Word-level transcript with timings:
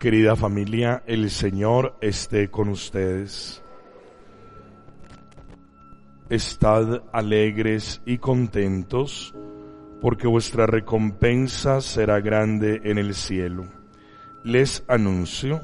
Querida 0.00 0.34
familia, 0.34 1.02
el 1.06 1.28
Señor 1.28 1.94
esté 2.00 2.48
con 2.48 2.70
ustedes. 2.70 3.62
Estad 6.30 7.02
alegres 7.12 8.00
y 8.06 8.16
contentos, 8.16 9.34
porque 10.00 10.26
vuestra 10.26 10.64
recompensa 10.64 11.82
será 11.82 12.22
grande 12.22 12.80
en 12.84 12.96
el 12.96 13.14
cielo. 13.14 13.66
Les 14.42 14.82
anuncio 14.88 15.60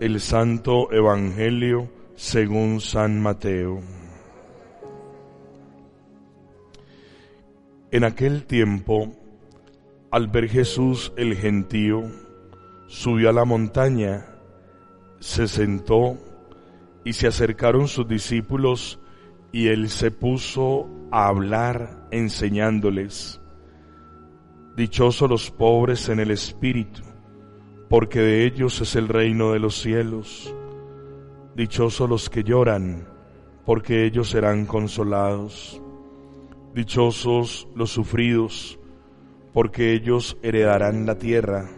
el 0.00 0.18
Santo 0.18 0.92
Evangelio 0.92 1.88
según 2.16 2.80
San 2.80 3.22
Mateo. 3.22 3.82
En 7.92 8.02
aquel 8.02 8.46
tiempo, 8.46 9.12
al 10.10 10.26
ver 10.26 10.48
Jesús 10.48 11.12
el 11.16 11.36
gentío, 11.36 12.25
subió 12.86 13.30
a 13.30 13.32
la 13.32 13.44
montaña, 13.44 14.26
se 15.20 15.48
sentó 15.48 16.18
y 17.04 17.12
se 17.12 17.26
acercaron 17.26 17.88
sus 17.88 18.08
discípulos 18.08 19.00
y 19.52 19.68
él 19.68 19.88
se 19.88 20.10
puso 20.10 20.88
a 21.10 21.28
hablar 21.28 22.08
enseñándoles. 22.10 23.40
Dichosos 24.76 25.30
los 25.30 25.50
pobres 25.50 26.08
en 26.08 26.20
el 26.20 26.30
espíritu, 26.30 27.02
porque 27.88 28.20
de 28.20 28.44
ellos 28.44 28.80
es 28.80 28.94
el 28.96 29.08
reino 29.08 29.52
de 29.52 29.58
los 29.58 29.80
cielos. 29.80 30.54
Dichosos 31.54 32.10
los 32.10 32.28
que 32.28 32.44
lloran, 32.44 33.08
porque 33.64 34.04
ellos 34.04 34.30
serán 34.30 34.66
consolados. 34.66 35.80
Dichosos 36.74 37.68
los 37.74 37.90
sufridos, 37.90 38.78
porque 39.54 39.94
ellos 39.94 40.36
heredarán 40.42 41.06
la 41.06 41.16
tierra. 41.16 41.70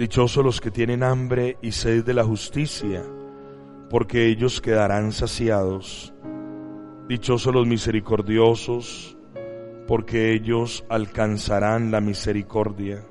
Dichosos 0.00 0.42
los 0.42 0.62
que 0.62 0.70
tienen 0.70 1.02
hambre 1.02 1.58
y 1.60 1.72
sed 1.72 2.06
de 2.06 2.14
la 2.14 2.24
justicia, 2.24 3.02
porque 3.90 4.28
ellos 4.28 4.62
quedarán 4.62 5.12
saciados. 5.12 6.14
Dichosos 7.06 7.52
los 7.52 7.66
misericordiosos, 7.66 9.18
porque 9.86 10.32
ellos 10.32 10.86
alcanzarán 10.88 11.90
la 11.90 12.00
misericordia. 12.00 13.04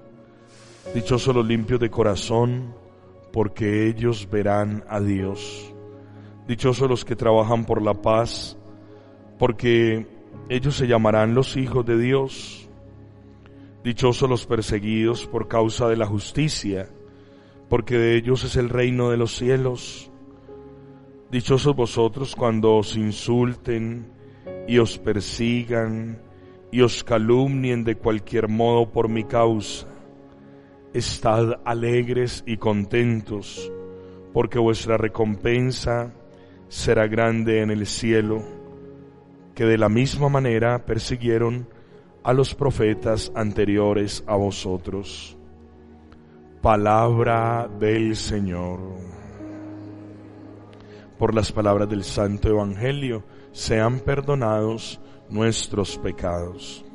Dichosos 0.95 1.35
los 1.35 1.45
limpios 1.45 1.79
de 1.79 1.91
corazón, 1.91 2.73
porque 3.31 3.85
ellos 3.85 4.27
verán 4.27 4.83
a 4.89 4.99
Dios. 4.99 5.71
Dichosos 6.47 6.89
los 6.89 7.05
que 7.05 7.15
trabajan 7.15 7.65
por 7.65 7.83
la 7.83 7.93
paz, 7.93 8.57
porque 9.37 10.07
ellos 10.49 10.75
se 10.75 10.87
llamarán 10.87 11.35
los 11.35 11.55
hijos 11.55 11.85
de 11.85 11.99
Dios. 11.99 12.67
Dichosos 13.83 14.29
los 14.29 14.45
perseguidos 14.45 15.25
por 15.27 15.47
causa 15.47 15.87
de 15.87 15.95
la 15.95 16.05
justicia, 16.05 16.89
porque 17.69 17.97
de 17.97 18.15
ellos 18.15 18.43
es 18.43 18.55
el 18.55 18.69
reino 18.69 19.09
de 19.09 19.17
los 19.17 19.35
cielos. 19.35 20.11
Dichosos 21.31 21.75
vosotros 21.75 22.35
cuando 22.35 22.75
os 22.75 22.95
insulten 22.95 24.11
y 24.67 24.79
os 24.79 24.97
persigan 24.97 26.21
y 26.71 26.81
os 26.81 27.03
calumnien 27.03 27.83
de 27.83 27.95
cualquier 27.95 28.47
modo 28.47 28.91
por 28.91 29.09
mi 29.09 29.23
causa 29.23 29.87
Estad 30.91 31.61
alegres 31.65 32.43
y 32.47 32.57
contentos, 32.57 33.71
porque 34.33 34.57
vuestra 34.57 34.97
recompensa 34.97 36.11
será 36.67 37.05
grande 37.05 37.61
en 37.61 37.69
el 37.69 37.85
cielo, 37.85 38.43
que 39.53 39.65
de 39.65 39.77
la 39.77 39.87
misma 39.87 40.29
manera 40.29 40.87
persiguieron 40.87 41.69
a 42.23 42.33
los 42.33 42.53
profetas 42.55 43.31
anteriores 43.35 44.23
a 44.27 44.35
vosotros. 44.35 45.37
Palabra 46.61 47.69
del 47.79 48.15
Señor. 48.15 48.79
Por 51.17 51.33
las 51.35 51.51
palabras 51.51 51.89
del 51.89 52.03
Santo 52.03 52.49
Evangelio 52.49 53.23
sean 53.51 53.99
perdonados 53.99 54.99
nuestros 55.29 55.97
pecados. 55.97 56.85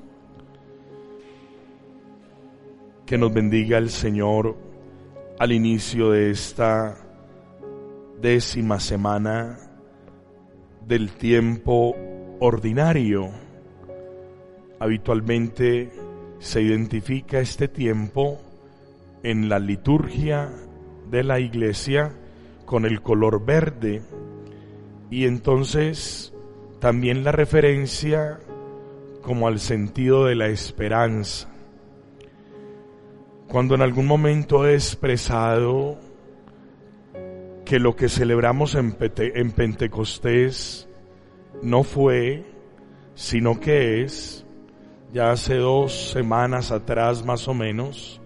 que 3.07 3.19
nos 3.19 3.33
bendiga 3.33 3.79
el 3.79 3.91
Señor 3.91 4.57
al 5.39 5.53
inicio 5.53 6.11
de 6.11 6.31
esta 6.31 6.97
décima 8.21 8.81
semana 8.81 9.59
del 10.87 11.13
tiempo 11.13 11.95
ordinario. 12.41 13.44
Habitualmente 14.85 15.91
se 16.41 16.61
identifica 16.61 17.41
este 17.41 17.69
tiempo 17.69 18.39
en 19.23 19.49
la 19.49 19.59
liturgia 19.59 20.51
de 21.11 21.25
la 21.25 21.41
iglesia 21.41 22.13
con 22.67 22.85
el 22.85 23.01
color 23.01 23.47
verde. 23.47 24.03
Y 25.11 25.25
entonces 25.25 26.35
también 26.81 27.25
la 27.25 27.33
referencia 27.33 28.41
como 29.23 29.49
al 29.49 29.59
sentido 29.59 30.27
de 30.27 30.35
la 30.35 30.49
esperanza. 30.49 31.49
Cuando 33.49 33.75
en 33.77 33.81
algún 33.81 34.07
momento 34.07 34.67
he 34.67 34.75
expresado 34.75 35.99
que 37.65 37.79
lo 37.79 37.97
que 37.97 38.11
celebramos 38.11 38.75
en, 38.75 38.93
Pentecostés 38.93 40.91
no 41.63 41.85
fue, 41.85 42.45
sino 43.15 43.59
que 43.61 44.03
es, 44.03 44.44
ya 45.15 45.31
hace 45.31 45.55
dos 45.55 46.11
semanas 46.11 46.73
atrás 46.73 47.25
más 47.25 47.47
o 47.47 47.55
menos, 47.55 48.21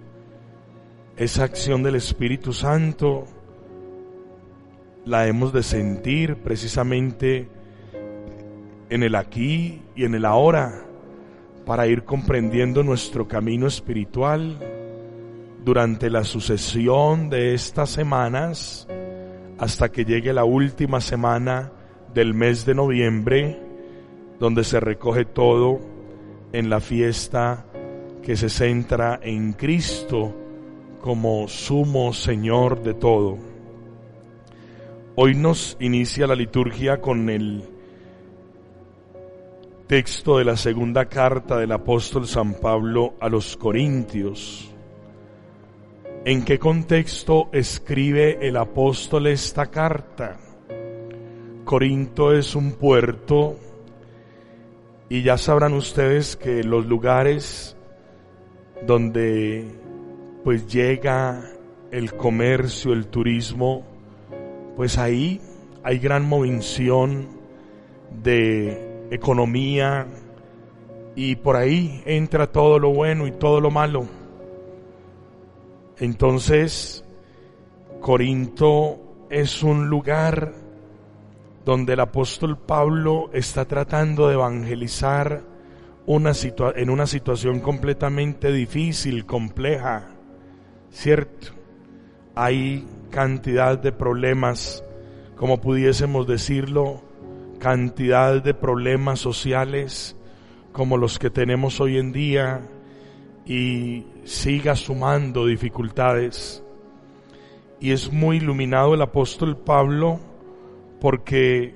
esa 1.19 1.45
acción 1.45 1.83
del 1.83 1.97
Espíritu 1.97 2.55
Santo 2.55 3.27
la 5.05 5.27
hemos 5.27 5.53
de 5.53 5.63
sentir 5.63 6.37
precisamente 6.37 7.51
en 8.89 9.03
el 9.03 9.17
aquí 9.17 9.83
y 9.95 10.05
en 10.05 10.15
el 10.15 10.25
ahora 10.25 10.87
para 11.67 11.87
ir 11.87 12.05
comprendiendo 12.05 12.83
nuestro 12.83 13.29
camino 13.29 13.67
espiritual 13.67 14.59
durante 15.63 16.09
la 16.09 16.25
sucesión 16.25 17.29
de 17.29 17.53
estas 17.53 17.91
semanas 17.91 18.89
hasta 19.59 19.91
que 19.91 20.07
llegue 20.07 20.33
la 20.33 20.45
última 20.45 21.03
semana 21.03 21.71
del 22.15 22.33
mes 22.33 22.65
de 22.65 22.75
noviembre, 22.75 23.61
donde 24.41 24.65
se 24.65 24.81
recoge 24.81 25.27
todo 25.27 25.98
en 26.53 26.71
la 26.71 26.81
fiesta 26.81 27.67
que 28.23 28.37
se 28.37 28.49
centra 28.49 29.21
en 29.23 29.53
Cristo 29.53 30.35
como 31.01 31.49
sumo 31.49 32.13
Señor 32.13 32.83
de 32.83 32.95
todo. 32.95 33.39
Hoy 35.17 35.35
nos 35.35 35.77
inicia 35.81 36.27
la 36.27 36.35
liturgia 36.35 37.01
con 37.01 37.29
el 37.29 37.65
texto 39.87 40.39
de 40.39 40.45
la 40.45 40.57
segunda 40.57 41.07
carta 41.07 41.59
del 41.59 41.73
apóstol 41.73 42.27
San 42.27 42.55
Pablo 42.55 43.15
a 43.21 43.29
los 43.29 43.57
Corintios. 43.57 44.73
¿En 46.25 46.45
qué 46.45 46.59
contexto 46.59 47.49
escribe 47.53 48.47
el 48.47 48.57
apóstol 48.57 49.29
esta 49.29 49.67
carta? 49.67 50.37
Corinto 51.65 52.33
es 52.33 52.55
un 52.55 52.73
puerto 52.73 53.57
y 55.09 55.23
ya 55.23 55.39
sabrán 55.39 55.73
ustedes 55.73 56.37
que 56.37 56.63
los 56.63 56.87
lugares 56.87 57.77
donde 58.87 59.75
pues 60.45 60.67
llega 60.67 61.51
el 61.91 62.15
comercio, 62.15 62.93
el 62.93 63.07
turismo, 63.07 63.85
pues 64.77 64.99
ahí 64.99 65.41
hay 65.83 65.99
gran 65.99 66.29
movención 66.29 67.29
de 68.23 69.07
economía 69.11 70.07
y 71.17 71.37
por 71.37 71.57
ahí 71.57 72.03
entra 72.05 72.53
todo 72.53 72.79
lo 72.79 72.91
bueno 72.91 73.27
y 73.27 73.33
todo 73.33 73.61
lo 73.61 73.71
malo. 73.71 74.07
Entonces, 75.99 77.05
Corinto 78.01 79.27
es 79.31 79.63
un 79.63 79.89
lugar 79.89 80.55
donde 81.69 81.93
el 81.93 82.01
apóstol 82.01 82.57
Pablo 82.57 83.29
está 83.35 83.67
tratando 83.67 84.29
de 84.29 84.33
evangelizar 84.33 85.43
una 86.07 86.33
en 86.77 86.89
una 86.89 87.07
situación 87.07 87.61
completamente 87.61 88.51
difícil, 88.51 89.27
compleja, 89.27 90.07
¿cierto? 90.91 91.49
hay 92.35 92.87
cantidad 93.11 93.79
de 93.79 93.93
problemas, 93.93 94.83
como 95.37 95.61
pudiésemos 95.61 96.27
decirlo, 96.27 97.03
cantidad 97.59 98.43
de 98.43 98.55
problemas 98.55 99.21
sociales 99.21 100.17
como 100.73 100.97
los 100.97 101.19
que 101.19 101.29
tenemos 101.29 101.83
hoy 101.83 101.99
en 101.99 102.13
día 102.13 102.63
y 103.45 104.07
siga 104.25 104.75
sumando 104.75 105.45
dificultades. 105.45 106.65
Y 107.79 107.91
es 107.93 108.11
muy 108.11 108.39
iluminado 108.39 108.95
el 108.95 109.03
apóstol 109.03 109.59
Pablo 109.59 110.19
porque 111.01 111.75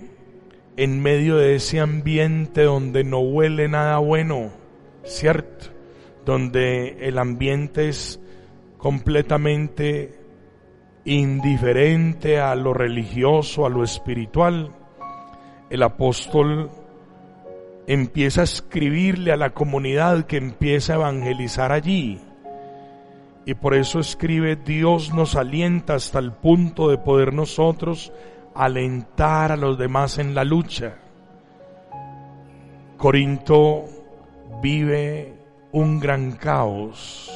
en 0.76 1.00
medio 1.00 1.36
de 1.36 1.54
ese 1.54 1.80
ambiente 1.80 2.62
donde 2.62 3.04
no 3.04 3.20
huele 3.20 3.68
nada 3.68 3.98
bueno, 3.98 4.50
¿cierto? 5.04 5.66
Donde 6.24 7.06
el 7.06 7.18
ambiente 7.18 7.88
es 7.88 8.20
completamente 8.78 10.18
indiferente 11.04 12.38
a 12.38 12.54
lo 12.54 12.74
religioso, 12.74 13.66
a 13.66 13.70
lo 13.70 13.82
espiritual, 13.82 14.70
el 15.70 15.82
apóstol 15.82 16.70
empieza 17.86 18.42
a 18.42 18.44
escribirle 18.44 19.32
a 19.32 19.36
la 19.36 19.50
comunidad 19.50 20.24
que 20.24 20.36
empieza 20.36 20.92
a 20.92 20.96
evangelizar 20.96 21.72
allí. 21.72 22.20
Y 23.44 23.54
por 23.54 23.74
eso 23.74 23.98
escribe, 23.98 24.54
Dios 24.54 25.12
nos 25.12 25.34
alienta 25.34 25.94
hasta 25.94 26.20
el 26.20 26.32
punto 26.32 26.88
de 26.88 26.98
poder 26.98 27.32
nosotros 27.32 28.12
alentar 28.54 29.52
a 29.52 29.56
los 29.56 29.78
demás 29.78 30.18
en 30.18 30.34
la 30.34 30.44
lucha. 30.44 30.98
Corinto 32.96 33.84
vive 34.62 35.34
un 35.72 35.98
gran 35.98 36.32
caos. 36.32 37.30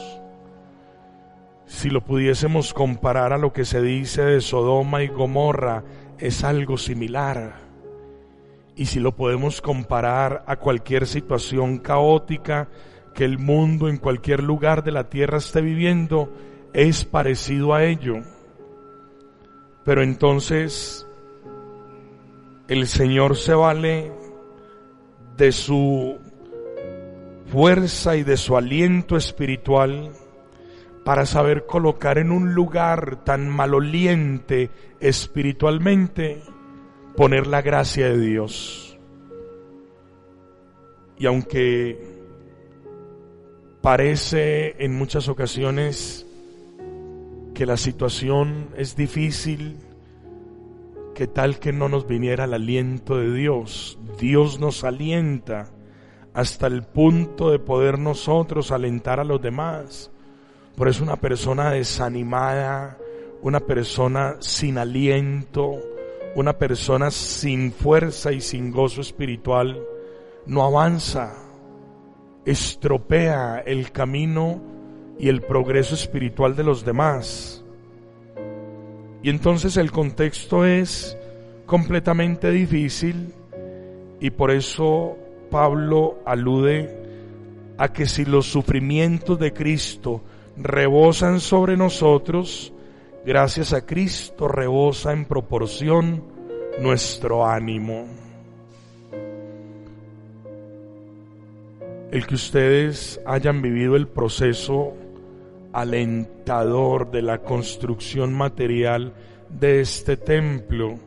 Si 1.67 1.91
lo 1.91 2.05
pudiésemos 2.05 2.73
comparar 2.73 3.33
a 3.33 3.39
lo 3.39 3.53
que 3.53 3.65
se 3.65 3.83
dice 3.83 4.23
de 4.23 4.41
Sodoma 4.41 5.03
y 5.03 5.09
Gomorra, 5.09 5.83
es 6.19 6.45
algo 6.45 6.79
similar. 6.79 7.55
Y 8.77 8.87
si 8.87 9.01
lo 9.01 9.17
podemos 9.17 9.61
comparar 9.61 10.45
a 10.47 10.57
cualquier 10.57 11.07
situación 11.07 11.79
caótica 11.79 12.69
que 13.15 13.25
el 13.25 13.39
mundo 13.39 13.89
en 13.89 13.97
cualquier 13.97 14.43
lugar 14.43 14.85
de 14.85 14.93
la 14.93 15.09
tierra 15.09 15.39
esté 15.39 15.62
viviendo, 15.62 16.31
es 16.75 17.05
parecido 17.05 17.75
a 17.75 17.85
ello. 17.85 18.17
Pero 19.85 20.03
entonces 20.03 21.06
el 22.69 22.87
Señor 22.87 23.37
se 23.37 23.55
vale 23.55 24.13
de 25.37 25.53
su 25.53 26.19
fuerza 27.47 28.17
y 28.17 28.25
de 28.25 28.37
su 28.37 28.57
aliento 28.57 29.17
espiritual 29.17 30.13
para 31.05 31.27
saber 31.27 31.67
colocar 31.67 32.19
en 32.19 32.33
un 32.33 32.55
lugar 32.55 33.23
tan 33.25 33.49
maloliente 33.49 34.71
espiritualmente, 34.99 36.43
poner 37.17 37.47
la 37.47 37.63
gracia 37.63 38.09
de 38.09 38.19
Dios. 38.19 38.99
Y 41.19 41.27
aunque 41.27 42.17
parece 43.81 44.75
en 44.85 44.99
muchas 44.99 45.29
ocasiones 45.29 46.27
que 47.55 47.67
la 47.67 47.77
situación 47.77 48.71
es 48.77 48.97
difícil, 48.97 49.77
que 51.17 51.27
tal 51.27 51.59
que 51.59 51.73
no 51.73 51.89
nos 51.89 52.07
viniera 52.07 52.45
el 52.45 52.55
aliento 52.55 53.17
de 53.17 53.33
Dios, 53.33 53.99
Dios 54.21 54.61
nos 54.61 54.85
alienta 54.85 55.73
hasta 56.33 56.69
el 56.69 56.85
punto 56.85 57.51
de 57.51 57.59
poder 57.59 57.99
nosotros 57.99 58.71
alentar 58.71 59.19
a 59.19 59.25
los 59.25 59.43
demás 59.43 60.13
por 60.77 60.89
eso 60.89 61.03
una 61.03 61.17
persona 61.17 61.71
desanimada, 61.71 62.99
una 63.41 63.61
persona 63.61 64.37
sin 64.41 64.77
aliento, 64.77 65.81
una 66.35 66.59
persona 66.59 67.11
sin 67.11 67.73
fuerza 67.73 68.31
y 68.31 68.43
sin 68.43 68.71
gozo 68.71 69.01
espiritual, 69.01 69.83
no 70.45 70.65
avanza, 70.65 71.33
estropea 72.45 73.62
el 73.65 73.91
camino 73.91 74.61
y 75.19 75.31
el 75.31 75.41
progreso 75.41 75.95
espiritual 75.95 76.55
de 76.55 76.65
los 76.65 76.85
demás. 76.85 77.65
Y 79.23 79.31
entonces 79.31 79.77
el 79.77 79.91
contexto 79.91 80.65
es 80.65 81.17
completamente 81.67 82.51
difícil 82.51 83.35
y 84.21 84.31
por 84.31 84.51
eso 84.51 85.17
Pablo 85.51 86.19
alude 86.25 87.07
a 87.79 87.93
que 87.93 88.07
si 88.07 88.25
los 88.25 88.47
sufrimientos 88.47 89.39
de 89.39 89.53
Cristo 89.53 90.23
rebosan 90.57 91.41
sobre 91.41 91.77
nosotros, 91.77 92.73
gracias 93.25 93.73
a 93.73 93.85
Cristo 93.85 94.49
rebosa 94.49 95.13
en 95.13 95.27
proporción 95.27 96.23
nuestro 96.81 97.47
ánimo. 97.47 98.07
El 102.11 102.27
que 102.27 102.35
ustedes 102.35 103.21
hayan 103.27 103.61
vivido 103.61 103.97
el 103.97 104.07
proceso 104.07 104.95
alentador 105.76 107.11
de 107.11 107.20
la 107.20 107.43
construcción 107.43 108.32
material 108.32 109.12
de 109.50 109.81
este 109.81 110.17
templo, 110.17 110.99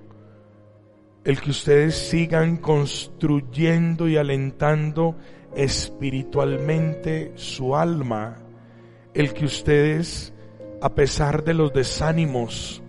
el 1.24 1.42
que 1.42 1.50
ustedes 1.50 1.96
sigan 1.96 2.58
construyendo 2.58 4.08
y 4.08 4.18
alentando 4.18 5.16
espiritualmente 5.56 7.32
su 7.34 7.76
alma, 7.76 8.38
el 9.16 9.34
que 9.34 9.46
ustedes, 9.46 10.36
a 10.84 10.94
pesar 10.94 11.44
de 11.44 11.56
los 11.56 11.74
desánimos 11.74 12.84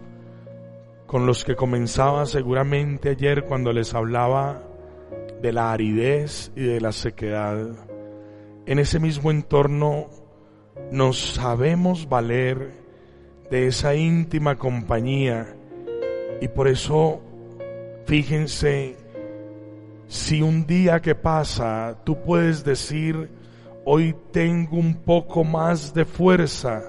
con 1.06 1.24
los 1.24 1.44
que 1.44 1.56
comenzaba 1.56 2.26
seguramente 2.26 3.08
ayer 3.08 3.46
cuando 3.46 3.72
les 3.72 3.94
hablaba 3.94 4.62
de 5.40 5.50
la 5.54 5.72
aridez 5.72 6.52
y 6.54 6.60
de 6.60 6.78
la 6.82 6.92
sequedad, 6.92 7.88
en 8.66 8.78
ese 8.78 9.00
mismo 9.00 9.30
entorno 9.30 10.19
nos 10.90 11.34
sabemos 11.34 12.08
valer 12.08 12.70
de 13.50 13.66
esa 13.66 13.94
íntima 13.94 14.56
compañía 14.56 15.54
y 16.40 16.48
por 16.48 16.68
eso 16.68 17.20
fíjense 18.06 18.96
si 20.08 20.42
un 20.42 20.66
día 20.66 21.00
que 21.00 21.14
pasa 21.14 21.98
tú 22.04 22.20
puedes 22.22 22.64
decir 22.64 23.30
hoy 23.84 24.14
tengo 24.32 24.76
un 24.76 24.94
poco 24.94 25.44
más 25.44 25.94
de 25.94 26.04
fuerza 26.04 26.82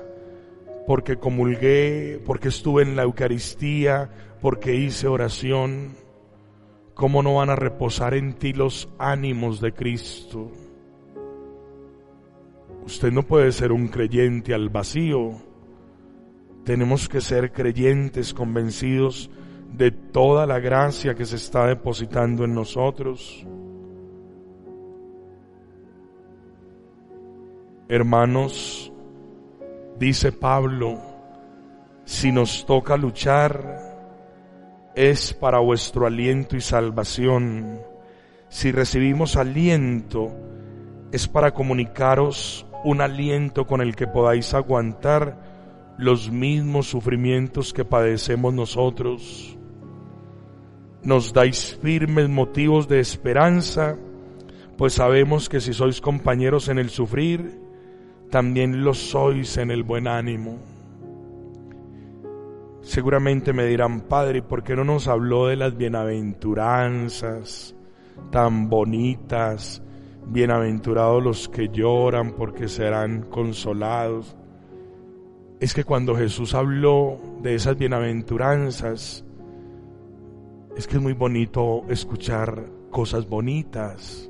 porque 0.85 1.17
comulgué, 1.17 2.21
porque 2.25 2.49
estuve 2.49 2.83
en 2.83 2.95
la 2.95 3.03
Eucaristía, 3.03 4.09
porque 4.41 4.75
hice 4.75 5.07
oración. 5.07 5.95
¿Cómo 6.93 7.23
no 7.23 7.35
van 7.35 7.49
a 7.49 7.55
reposar 7.55 8.13
en 8.13 8.33
ti 8.33 8.53
los 8.53 8.89
ánimos 8.99 9.61
de 9.61 9.73
Cristo? 9.73 10.51
Usted 12.91 13.13
no 13.13 13.23
puede 13.23 13.53
ser 13.53 13.71
un 13.71 13.87
creyente 13.87 14.53
al 14.53 14.67
vacío. 14.67 15.31
Tenemos 16.65 17.07
que 17.07 17.21
ser 17.21 17.53
creyentes 17.53 18.33
convencidos 18.33 19.31
de 19.71 19.91
toda 19.91 20.45
la 20.45 20.59
gracia 20.59 21.15
que 21.15 21.23
se 21.25 21.37
está 21.37 21.67
depositando 21.67 22.43
en 22.43 22.53
nosotros. 22.53 23.47
Hermanos, 27.87 28.91
dice 29.97 30.33
Pablo, 30.33 30.99
si 32.03 32.33
nos 32.33 32.65
toca 32.65 32.97
luchar, 32.97 34.91
es 34.95 35.33
para 35.33 35.59
vuestro 35.59 36.05
aliento 36.05 36.57
y 36.57 36.61
salvación. 36.61 37.79
Si 38.49 38.69
recibimos 38.73 39.37
aliento, 39.37 40.29
es 41.13 41.29
para 41.29 41.53
comunicaros 41.53 42.67
un 42.83 43.01
aliento 43.01 43.65
con 43.67 43.81
el 43.81 43.95
que 43.95 44.07
podáis 44.07 44.53
aguantar 44.53 45.95
los 45.97 46.31
mismos 46.31 46.87
sufrimientos 46.87 47.73
que 47.73 47.85
padecemos 47.85 48.53
nosotros. 48.53 49.57
Nos 51.03 51.33
dais 51.33 51.77
firmes 51.81 52.29
motivos 52.29 52.87
de 52.87 52.99
esperanza, 52.99 53.97
pues 54.77 54.93
sabemos 54.93 55.49
que 55.49 55.59
si 55.59 55.73
sois 55.73 56.01
compañeros 56.01 56.69
en 56.69 56.79
el 56.79 56.89
sufrir, 56.89 57.59
también 58.29 58.83
lo 58.83 58.93
sois 58.93 59.57
en 59.57 59.71
el 59.71 59.83
buen 59.83 60.07
ánimo. 60.07 60.57
Seguramente 62.81 63.53
me 63.53 63.65
dirán, 63.65 64.01
Padre, 64.01 64.41
¿por 64.41 64.63
qué 64.63 64.75
no 64.75 64.83
nos 64.83 65.07
habló 65.07 65.47
de 65.47 65.55
las 65.55 65.77
bienaventuranzas 65.77 67.75
tan 68.31 68.69
bonitas? 68.69 69.83
Bienaventurados 70.27 71.23
los 71.23 71.49
que 71.49 71.69
lloran 71.69 72.31
porque 72.33 72.67
serán 72.67 73.23
consolados. 73.23 74.35
Es 75.59 75.73
que 75.73 75.83
cuando 75.83 76.15
Jesús 76.15 76.53
habló 76.53 77.19
de 77.41 77.55
esas 77.55 77.77
bienaventuranzas, 77.77 79.25
es 80.75 80.87
que 80.87 80.97
es 80.97 81.01
muy 81.01 81.13
bonito 81.13 81.83
escuchar 81.89 82.65
cosas 82.89 83.27
bonitas, 83.27 84.29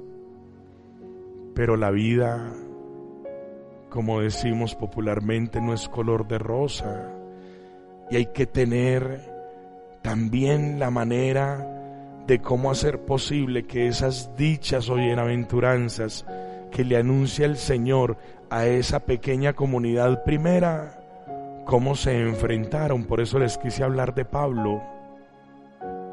pero 1.53 1.77
la 1.77 1.91
vida 1.91 2.51
como 3.91 4.21
decimos 4.21 4.73
popularmente, 4.73 5.59
no 5.59 5.73
es 5.73 5.89
color 5.89 6.25
de 6.25 6.39
rosa. 6.39 7.11
Y 8.09 8.15
hay 8.15 8.27
que 8.27 8.47
tener 8.47 9.29
también 10.01 10.79
la 10.79 10.89
manera 10.89 11.70
de 12.27 12.39
cómo 12.39 12.71
hacer 12.71 12.99
posible 13.05 13.63
que 13.63 13.87
esas 13.87 14.35
dichas 14.35 14.89
o 14.89 14.95
bienaventuranzas 14.95 16.25
que 16.71 16.85
le 16.85 16.97
anuncia 16.97 17.45
el 17.45 17.57
Señor 17.57 18.17
a 18.49 18.65
esa 18.65 19.01
pequeña 19.01 19.53
comunidad 19.53 20.23
primera, 20.23 20.99
cómo 21.65 21.95
se 21.95 22.19
enfrentaron. 22.19 23.05
Por 23.05 23.21
eso 23.21 23.39
les 23.39 23.57
quise 23.57 23.83
hablar 23.83 24.13
de 24.15 24.25
Pablo, 24.25 24.81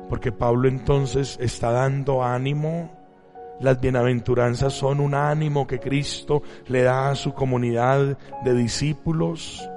porque 0.08 0.32
Pablo 0.32 0.68
entonces 0.68 1.38
está 1.40 1.70
dando 1.70 2.24
ánimo. 2.24 2.90
Las 3.60 3.80
bienaventuranzas 3.80 4.72
son 4.72 5.00
un 5.00 5.14
ánimo 5.14 5.66
que 5.66 5.80
Cristo 5.80 6.42
le 6.68 6.82
da 6.82 7.10
a 7.10 7.16
su 7.16 7.34
comunidad 7.34 8.16
de 8.44 8.54
discípulos, 8.54 9.68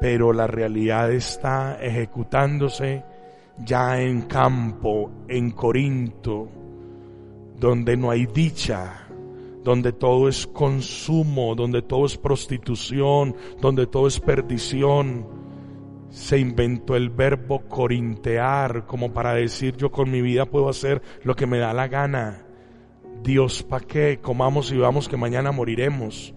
pero 0.00 0.32
la 0.32 0.46
realidad 0.46 1.10
está 1.10 1.78
ejecutándose 1.80 3.02
ya 3.64 4.00
en 4.00 4.22
campo, 4.22 5.10
en 5.28 5.50
Corinto, 5.50 6.48
donde 7.58 7.96
no 7.96 8.10
hay 8.10 8.26
dicha, 8.26 9.06
donde 9.62 9.92
todo 9.92 10.28
es 10.28 10.46
consumo, 10.46 11.54
donde 11.54 11.82
todo 11.82 12.06
es 12.06 12.16
prostitución, 12.16 13.36
donde 13.60 13.86
todo 13.86 14.06
es 14.06 14.18
perdición. 14.20 15.26
Se 16.08 16.38
inventó 16.38 16.96
el 16.96 17.10
verbo 17.10 17.60
corintear 17.68 18.86
como 18.86 19.12
para 19.12 19.34
decir 19.34 19.76
yo 19.76 19.92
con 19.92 20.10
mi 20.10 20.22
vida 20.22 20.46
puedo 20.46 20.68
hacer 20.68 21.02
lo 21.22 21.36
que 21.36 21.46
me 21.46 21.58
da 21.58 21.72
la 21.72 21.88
gana. 21.88 22.46
Dios, 23.22 23.62
¿para 23.62 23.86
qué? 23.86 24.18
Comamos 24.20 24.72
y 24.72 24.78
vamos 24.78 25.08
que 25.08 25.16
mañana 25.16 25.52
moriremos. 25.52 26.34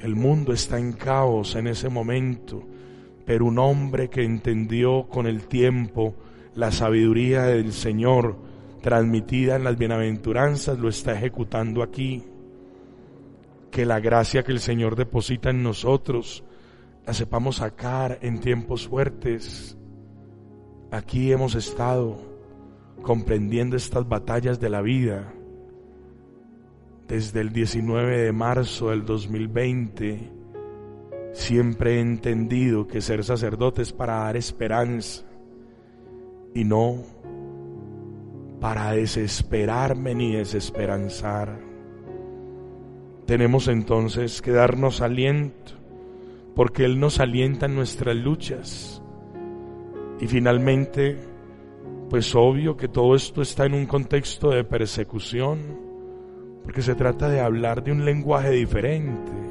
El 0.00 0.16
mundo 0.16 0.52
está 0.52 0.78
en 0.78 0.92
caos 0.92 1.54
en 1.54 1.68
ese 1.68 1.88
momento, 1.88 2.66
pero 3.24 3.46
un 3.46 3.58
hombre 3.58 4.10
que 4.10 4.24
entendió 4.24 5.06
con 5.08 5.26
el 5.26 5.46
tiempo 5.46 6.14
la 6.54 6.70
sabiduría 6.70 7.44
del 7.44 7.72
Señor, 7.72 8.36
transmitida 8.82 9.56
en 9.56 9.64
las 9.64 9.78
bienaventuranzas, 9.78 10.78
lo 10.78 10.88
está 10.88 11.12
ejecutando 11.12 11.82
aquí. 11.82 12.24
Que 13.70 13.86
la 13.86 13.98
gracia 13.98 14.44
que 14.44 14.52
el 14.52 14.60
Señor 14.60 14.94
deposita 14.94 15.50
en 15.50 15.62
nosotros 15.62 16.44
la 17.06 17.12
sepamos 17.12 17.56
sacar 17.56 18.18
en 18.22 18.40
tiempos 18.40 18.88
fuertes. 18.88 19.76
Aquí 20.90 21.32
hemos 21.32 21.54
estado 21.54 22.16
comprendiendo 23.02 23.76
estas 23.76 24.08
batallas 24.08 24.60
de 24.60 24.70
la 24.70 24.80
vida. 24.80 25.32
Desde 27.08 27.40
el 27.40 27.52
19 27.52 28.22
de 28.22 28.32
marzo 28.32 28.90
del 28.90 29.04
2020, 29.04 30.32
siempre 31.34 31.96
he 31.96 32.00
entendido 32.00 32.86
que 32.86 33.02
ser 33.02 33.24
sacerdote 33.24 33.82
es 33.82 33.92
para 33.92 34.20
dar 34.20 34.36
esperanza 34.36 35.24
y 36.54 36.64
no 36.64 37.02
para 38.60 38.92
desesperarme 38.92 40.14
ni 40.14 40.36
desesperanzar. 40.36 41.60
Tenemos 43.26 43.68
entonces 43.68 44.40
que 44.40 44.52
darnos 44.52 45.02
aliento, 45.02 45.72
porque 46.54 46.84
Él 46.84 46.98
nos 46.98 47.20
alienta 47.20 47.66
en 47.66 47.74
nuestras 47.74 48.16
luchas. 48.16 49.02
Y 50.20 50.26
finalmente, 50.28 51.18
pues 52.08 52.34
obvio 52.34 52.76
que 52.76 52.88
todo 52.88 53.14
esto 53.16 53.42
está 53.42 53.66
en 53.66 53.74
un 53.74 53.86
contexto 53.86 54.50
de 54.50 54.64
persecución, 54.64 55.58
porque 56.62 56.80
se 56.80 56.94
trata 56.94 57.28
de 57.28 57.40
hablar 57.40 57.82
de 57.82 57.92
un 57.92 58.04
lenguaje 58.04 58.50
diferente. 58.50 59.43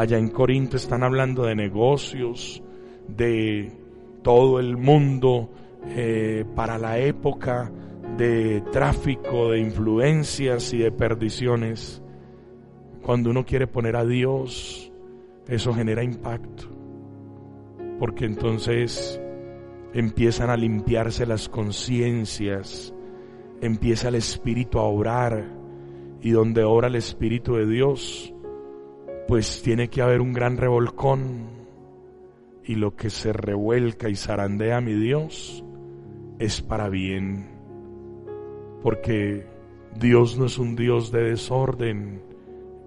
Allá 0.00 0.16
en 0.16 0.28
Corinto 0.28 0.78
están 0.78 1.02
hablando 1.02 1.42
de 1.42 1.54
negocios, 1.54 2.62
de 3.06 3.70
todo 4.22 4.58
el 4.58 4.78
mundo 4.78 5.50
eh, 5.88 6.46
para 6.56 6.78
la 6.78 6.96
época 6.96 7.70
de 8.16 8.62
tráfico, 8.72 9.50
de 9.50 9.60
influencias 9.60 10.72
y 10.72 10.78
de 10.78 10.90
perdiciones. 10.90 12.02
Cuando 13.02 13.28
uno 13.28 13.44
quiere 13.44 13.66
poner 13.66 13.94
a 13.94 14.06
Dios, 14.06 14.90
eso 15.46 15.74
genera 15.74 16.02
impacto. 16.02 16.64
Porque 17.98 18.24
entonces 18.24 19.20
empiezan 19.92 20.48
a 20.48 20.56
limpiarse 20.56 21.26
las 21.26 21.50
conciencias, 21.50 22.94
empieza 23.60 24.08
el 24.08 24.14
Espíritu 24.14 24.78
a 24.78 24.84
obrar 24.84 25.44
y 26.22 26.30
donde 26.30 26.64
obra 26.64 26.88
el 26.88 26.96
Espíritu 26.96 27.56
de 27.56 27.66
Dios, 27.66 28.34
pues 29.30 29.62
tiene 29.62 29.86
que 29.86 30.02
haber 30.02 30.20
un 30.20 30.32
gran 30.32 30.56
revolcón 30.56 31.46
y 32.64 32.74
lo 32.74 32.96
que 32.96 33.10
se 33.10 33.32
revuelca 33.32 34.08
y 34.08 34.16
zarandea 34.16 34.80
mi 34.80 34.94
Dios 34.94 35.64
es 36.40 36.60
para 36.60 36.88
bien 36.88 37.48
porque 38.82 39.46
Dios 39.94 40.36
no 40.36 40.46
es 40.46 40.58
un 40.58 40.74
Dios 40.74 41.12
de 41.12 41.30
desorden 41.30 42.24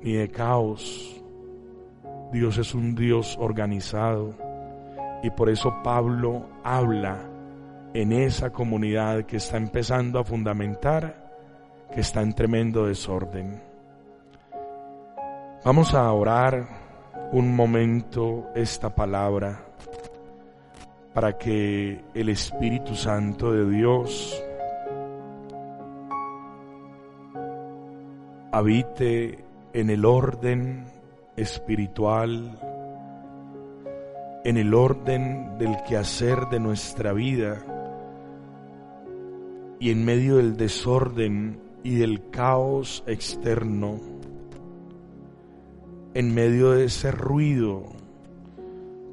ni 0.01 0.15
de 0.15 0.27
caos. 0.27 1.23
Dios 2.33 2.57
es 2.57 2.75
un 2.75 2.93
Dios 2.93 3.37
organizado. 3.39 4.35
Y 5.23 5.29
por 5.29 5.49
eso 5.49 5.73
Pablo 5.81 6.45
habla 6.61 7.29
en 7.93 8.11
esa 8.11 8.51
comunidad 8.51 9.25
que 9.25 9.37
está 9.37 9.55
empezando 9.55 10.19
a 10.19 10.25
fundamentar, 10.25 11.31
que 11.93 12.01
está 12.01 12.21
en 12.21 12.33
tremendo 12.33 12.85
desorden. 12.85 13.72
Vamos 15.65 15.93
a 15.93 16.11
orar 16.11 16.67
un 17.31 17.55
momento 17.55 18.49
esta 18.53 18.93
palabra 18.93 19.65
para 21.13 21.37
que 21.37 22.03
el 22.13 22.27
Espíritu 22.27 22.95
Santo 22.95 23.53
de 23.53 23.69
Dios 23.69 24.43
habite 28.51 29.45
en 29.71 29.89
el 29.89 30.03
orden 30.03 30.83
espiritual, 31.37 32.59
en 34.43 34.57
el 34.57 34.73
orden 34.73 35.57
del 35.57 35.81
quehacer 35.87 36.49
de 36.51 36.59
nuestra 36.59 37.13
vida 37.13 37.63
y 39.79 39.91
en 39.91 40.03
medio 40.03 40.35
del 40.35 40.57
desorden 40.57 41.57
y 41.83 41.95
del 41.95 42.29
caos 42.31 43.01
externo, 43.07 44.12
en 46.13 46.33
medio 46.33 46.71
de 46.71 46.85
ese 46.85 47.11
ruido, 47.11 47.83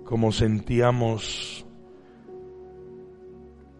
como 0.04 0.32
sentíamos 0.32 1.64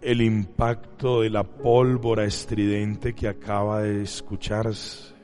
el 0.00 0.22
impacto 0.22 1.20
de 1.20 1.30
la 1.30 1.44
pólvora 1.44 2.24
estridente 2.24 3.14
que 3.14 3.28
acaba 3.28 3.82
de 3.82 4.02
escucharse 4.02 5.14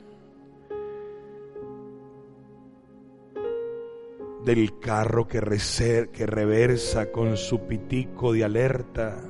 del 4.44 4.78
carro 4.78 5.26
que, 5.26 5.40
que 6.12 6.26
reversa 6.26 7.10
con 7.10 7.36
su 7.36 7.66
pitico 7.66 8.32
de 8.32 8.44
alerta, 8.44 9.20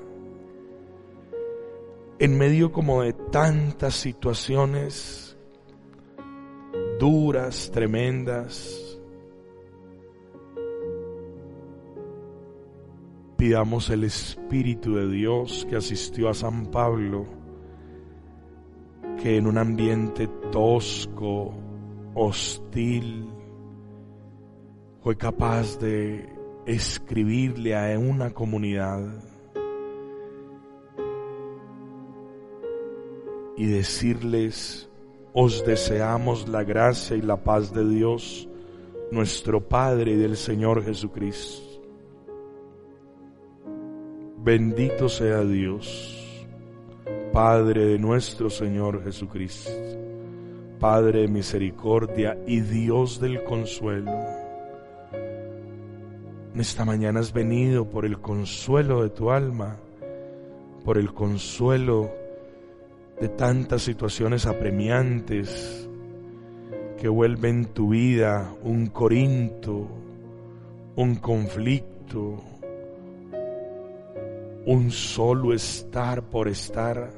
en 2.18 2.36
medio 2.36 2.70
como 2.70 3.02
de 3.02 3.14
tantas 3.14 3.94
situaciones 3.94 5.25
duras, 6.98 7.70
tremendas, 7.72 8.98
pidamos 13.36 13.90
el 13.90 14.04
Espíritu 14.04 14.94
de 14.94 15.08
Dios 15.08 15.66
que 15.68 15.76
asistió 15.76 16.28
a 16.28 16.34
San 16.34 16.66
Pablo, 16.66 17.26
que 19.22 19.36
en 19.36 19.46
un 19.46 19.58
ambiente 19.58 20.28
tosco, 20.50 21.54
hostil, 22.14 23.28
fue 25.02 25.16
capaz 25.16 25.78
de 25.78 26.28
escribirle 26.66 27.76
a 27.76 27.98
una 27.98 28.30
comunidad 28.30 29.22
y 33.56 33.66
decirles, 33.66 34.90
os 35.36 35.64
deseamos 35.64 36.48
la 36.48 36.64
gracia 36.64 37.16
y 37.16 37.20
la 37.20 37.36
paz 37.36 37.72
de 37.72 37.86
Dios, 37.88 38.48
nuestro 39.12 39.60
Padre 39.60 40.12
y 40.12 40.16
del 40.16 40.36
Señor 40.36 40.82
Jesucristo. 40.82 41.62
Bendito 44.38 45.08
sea 45.08 45.42
Dios, 45.44 46.46
Padre 47.32 47.84
de 47.84 47.98
nuestro 47.98 48.48
Señor 48.48 49.04
Jesucristo, 49.04 49.70
Padre 50.80 51.20
de 51.20 51.28
misericordia 51.28 52.36
y 52.46 52.60
Dios 52.60 53.20
del 53.20 53.44
consuelo 53.44 54.12
esta 56.60 56.86
mañana 56.86 57.20
has 57.20 57.34
venido 57.34 57.84
por 57.90 58.06
el 58.06 58.18
consuelo 58.18 59.02
de 59.02 59.10
tu 59.10 59.30
alma, 59.30 59.76
por 60.86 60.96
el 60.96 61.12
consuelo 61.12 62.10
de 63.20 63.28
tantas 63.28 63.82
situaciones 63.82 64.46
apremiantes 64.46 65.88
que 67.00 67.08
vuelven 67.08 67.66
tu 67.66 67.90
vida 67.90 68.54
un 68.62 68.86
corinto, 68.86 69.88
un 70.96 71.16
conflicto 71.16 72.42
un 74.66 74.90
solo 74.90 75.54
estar 75.54 76.24
por 76.24 76.48
estar 76.48 77.12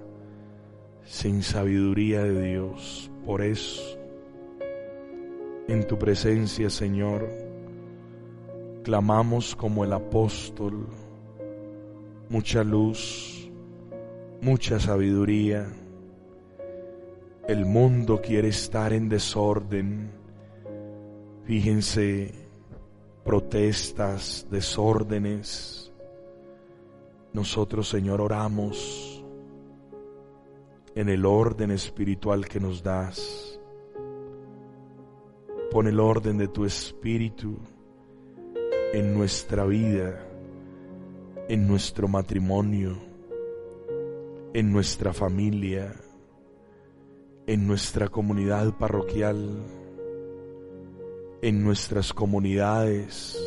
sin 1.06 1.42
sabiduría 1.42 2.22
de 2.22 2.42
Dios. 2.42 3.10
Por 3.24 3.40
eso, 3.40 3.98
en 5.66 5.86
tu 5.86 5.98
presencia, 5.98 6.68
Señor, 6.68 7.26
clamamos 8.84 9.56
como 9.56 9.82
el 9.82 9.94
apóstol, 9.94 10.88
mucha 12.28 12.62
luz, 12.62 13.50
mucha 14.42 14.78
sabiduría. 14.78 15.72
El 17.48 17.64
mundo 17.64 18.20
quiere 18.20 18.48
estar 18.48 18.92
en 18.92 19.08
desorden. 19.08 20.10
Fíjense, 21.44 22.30
protestas, 23.24 24.46
desórdenes. 24.50 25.90
Nosotros, 27.32 27.88
Señor, 27.88 28.20
oramos 28.20 29.24
en 30.94 31.08
el 31.08 31.24
orden 31.24 31.70
espiritual 31.70 32.46
que 32.46 32.60
nos 32.60 32.82
das. 32.82 33.58
Pon 35.70 35.86
el 35.86 36.00
orden 36.00 36.36
de 36.36 36.48
tu 36.48 36.66
espíritu 36.66 37.56
en 38.92 39.14
nuestra 39.14 39.64
vida, 39.64 40.22
en 41.48 41.66
nuestro 41.66 42.08
matrimonio, 42.08 42.98
en 44.52 44.70
nuestra 44.70 45.14
familia, 45.14 45.94
en 47.48 47.66
nuestra 47.66 48.08
comunidad 48.08 48.76
parroquial, 48.76 49.48
en 51.40 51.64
nuestras 51.64 52.12
comunidades, 52.12 53.42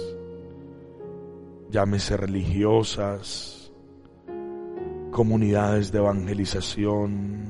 llámese 1.69 2.17
religiosas, 2.17 3.71
comunidades 5.11 5.91
de 5.91 5.99
evangelización, 5.99 7.43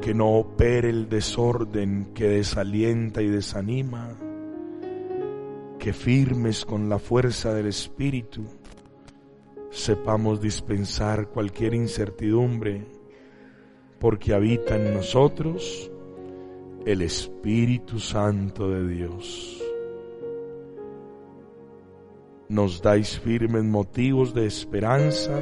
que 0.00 0.14
no 0.14 0.30
opere 0.30 0.88
el 0.88 1.10
desorden 1.10 2.14
que 2.14 2.28
desalienta 2.28 3.20
y 3.20 3.28
desanima, 3.28 4.16
que 5.78 5.92
firmes 5.92 6.64
con 6.64 6.88
la 6.88 6.98
fuerza 6.98 7.52
del 7.52 7.66
Espíritu 7.66 8.46
sepamos 9.68 10.40
dispensar 10.40 11.28
cualquier 11.28 11.74
incertidumbre, 11.74 13.01
porque 14.02 14.34
habita 14.34 14.74
en 14.74 14.94
nosotros 14.94 15.88
el 16.84 17.02
Espíritu 17.02 18.00
Santo 18.00 18.68
de 18.68 18.88
Dios. 18.88 19.62
Nos 22.48 22.82
dais 22.82 23.16
firmes 23.20 23.62
motivos 23.62 24.34
de 24.34 24.44
esperanza, 24.44 25.40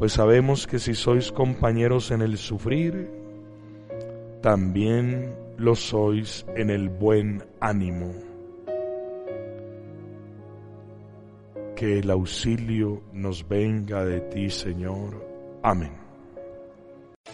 pues 0.00 0.14
sabemos 0.14 0.66
que 0.66 0.80
si 0.80 0.96
sois 0.96 1.30
compañeros 1.30 2.10
en 2.10 2.22
el 2.22 2.36
sufrir, 2.36 3.08
también 4.42 5.32
lo 5.58 5.76
sois 5.76 6.44
en 6.56 6.70
el 6.70 6.88
buen 6.88 7.44
ánimo. 7.60 8.12
que 11.76 11.98
el 11.98 12.10
auxilio 12.10 13.02
nos 13.12 13.46
venga 13.46 14.02
de 14.02 14.22
ti, 14.22 14.48
Señor. 14.48 15.22
Amén. 15.62 16.05